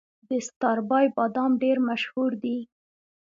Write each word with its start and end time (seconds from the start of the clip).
د 0.29 0.31
ستاربای 0.47 1.05
بادام 1.17 1.51
ډیر 1.63 1.77
مشهور 1.89 2.31
دي. 2.43 2.57